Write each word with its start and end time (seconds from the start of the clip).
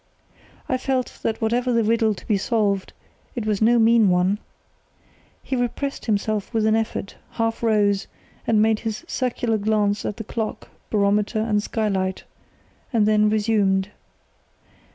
I 0.67 0.79
felt 0.79 1.19
that 1.21 1.39
whatever 1.41 1.71
the 1.71 1.83
riddle 1.83 2.15
to 2.15 2.25
be 2.27 2.35
solved, 2.35 2.91
it 3.35 3.45
was 3.45 3.61
no 3.61 3.77
mean 3.77 4.09
one. 4.09 4.39
He 5.43 5.55
repressed 5.55 6.07
himself 6.07 6.51
with 6.55 6.65
an 6.65 6.75
effort, 6.75 7.17
half 7.33 7.61
rose, 7.61 8.07
and 8.47 8.63
made 8.63 8.79
his 8.79 9.05
circular 9.07 9.59
glance 9.59 10.03
at 10.03 10.17
the 10.17 10.23
clock, 10.23 10.69
barometer, 10.89 11.37
and 11.41 11.61
skylight, 11.61 12.23
and 12.91 13.07
then 13.07 13.29
resumed. 13.29 13.91